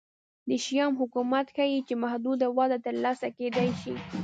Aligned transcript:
د 0.49 0.51
شیام 0.65 0.93
حکومت 1.01 1.45
ښيي 1.55 1.79
چې 1.87 1.93
محدوده 2.03 2.47
وده 2.57 2.77
ترلاسه 2.85 3.27
کېدای 3.37 3.69
شي 3.81 3.93